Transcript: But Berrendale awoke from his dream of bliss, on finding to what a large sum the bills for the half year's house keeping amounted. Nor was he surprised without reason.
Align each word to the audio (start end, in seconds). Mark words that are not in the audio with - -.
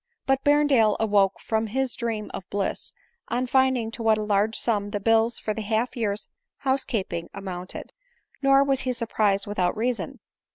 But 0.25 0.43
Berrendale 0.43 0.97
awoke 0.99 1.39
from 1.39 1.67
his 1.67 1.95
dream 1.95 2.31
of 2.33 2.49
bliss, 2.49 2.91
on 3.27 3.45
finding 3.45 3.91
to 3.91 4.01
what 4.01 4.17
a 4.17 4.23
large 4.23 4.55
sum 4.57 4.89
the 4.89 4.99
bills 4.99 5.37
for 5.37 5.53
the 5.53 5.61
half 5.61 5.95
year's 5.95 6.27
house 6.61 6.83
keeping 6.83 7.29
amounted. 7.35 7.93
Nor 8.41 8.63
was 8.63 8.79
he 8.79 8.93
surprised 8.93 9.45
without 9.45 9.77
reason. 9.77 10.19